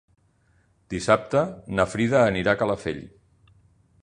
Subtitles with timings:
[0.93, 1.43] Dissabte
[1.81, 3.01] na Frida anirà a Calafell.